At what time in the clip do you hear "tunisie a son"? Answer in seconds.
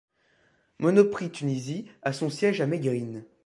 1.29-2.31